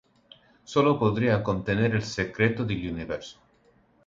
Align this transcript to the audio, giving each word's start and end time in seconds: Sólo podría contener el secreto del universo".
Sólo 0.63 0.97
podría 0.97 1.43
contener 1.43 1.93
el 1.93 2.01
secreto 2.01 2.65
del 2.65 2.89
universo". 2.91 3.37